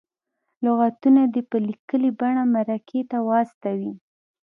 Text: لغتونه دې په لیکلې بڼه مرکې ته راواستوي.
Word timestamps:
لغتونه 0.65 1.21
دې 1.33 1.41
په 1.49 1.57
لیکلې 1.67 2.09
بڼه 2.19 2.43
مرکې 2.55 3.01
ته 3.09 3.17
راواستوي. 3.21 3.91